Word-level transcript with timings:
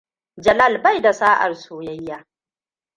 Jalal 0.45 0.81
bai 0.83 0.99
da 1.01 1.13
sa'ar 1.13 1.55
soyayya. 1.55 2.27